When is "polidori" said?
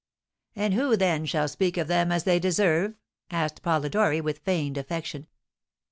3.61-4.19